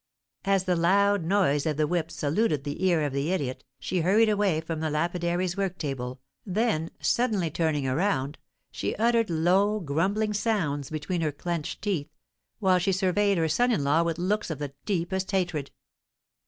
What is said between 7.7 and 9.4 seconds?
around, she uttered